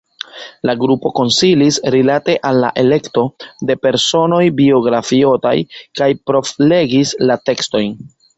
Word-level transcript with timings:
La 0.67 0.73
grupo 0.83 1.09
konsilis 1.17 1.75
rilate 1.95 2.33
al 2.51 2.57
la 2.63 2.71
elekto 2.83 3.25
de 3.71 3.75
personoj 3.83 4.41
biografiotaj 4.63 5.53
kaj 6.01 6.09
provlegis 6.33 7.15
la 7.27 7.39
tekstojn. 7.53 7.97